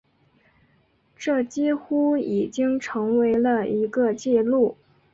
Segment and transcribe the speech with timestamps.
[1.15, 4.75] 这几乎已经成为了一个记录。